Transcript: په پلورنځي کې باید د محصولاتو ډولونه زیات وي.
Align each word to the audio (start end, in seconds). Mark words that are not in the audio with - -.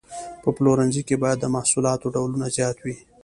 په 0.43 0.49
پلورنځي 0.57 1.01
کې 1.07 1.15
باید 1.23 1.39
د 1.41 1.45
محصولاتو 1.55 2.11
ډولونه 2.13 2.45
زیات 2.57 2.77
وي. 2.81 2.95